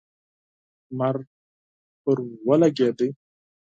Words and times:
لمر 0.91 1.15
پرې 2.01 2.25
ولګېد. 2.47 2.99